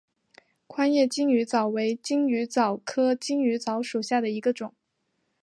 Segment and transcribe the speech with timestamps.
[0.65, 4.73] 宽叶金鱼藻为金鱼藻科金鱼藻属下的一个种。